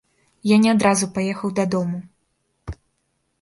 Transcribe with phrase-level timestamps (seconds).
[0.51, 1.99] Я не адразу паехаў дадому.